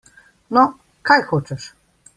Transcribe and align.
No, 0.57 0.63
kaj 1.11 1.21
hočeš? 1.29 1.73